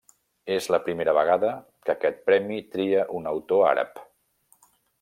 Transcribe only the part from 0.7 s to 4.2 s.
la primera vegada que aquest premi tria un autor àrab.